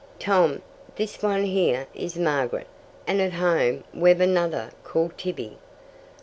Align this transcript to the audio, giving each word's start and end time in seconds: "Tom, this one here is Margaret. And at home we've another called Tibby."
"Tom, 0.17 0.63
this 0.95 1.21
one 1.21 1.43
here 1.43 1.85
is 1.93 2.17
Margaret. 2.17 2.65
And 3.05 3.21
at 3.21 3.33
home 3.33 3.83
we've 3.93 4.19
another 4.19 4.71
called 4.83 5.15
Tibby." 5.15 5.59